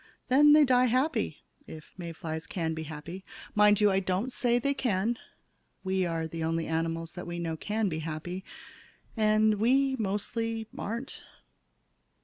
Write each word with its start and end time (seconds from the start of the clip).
Then 0.29 0.53
they 0.53 0.65
die 0.65 0.85
happy 0.85 1.43
if 1.67 1.93
May 1.95 2.11
flies 2.11 2.47
can 2.47 2.73
be 2.73 2.85
happy. 2.89 3.23
Mind 3.53 3.79
you, 3.79 3.91
I 3.91 3.99
don't 3.99 4.33
say 4.33 4.57
they 4.57 4.73
can. 4.73 5.19
We 5.83 6.07
are 6.07 6.27
the 6.27 6.43
only 6.43 6.65
animals 6.65 7.13
that 7.13 7.27
we 7.27 7.37
know 7.37 7.55
can 7.55 7.87
be 7.87 7.99
happy. 7.99 8.43
And 9.15 9.59
we 9.59 9.95
mostly 9.99 10.65
aren't. 10.75 11.21